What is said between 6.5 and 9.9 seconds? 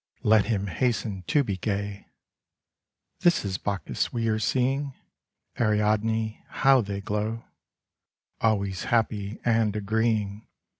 ^how they glow I Always happy and